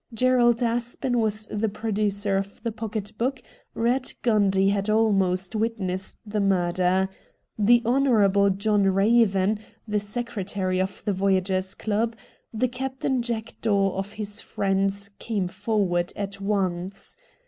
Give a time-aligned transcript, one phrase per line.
[0.15, 3.39] Gerald Aspen was the producer of the pocket book;
[3.75, 7.07] Eatt Gundy had almost witnessed the murder.
[7.59, 12.15] The Honourable John Eaven, the Secretary of tlie Voyagers' Club,
[12.51, 17.15] the Captain Jackdaw of his friends, came forward at once.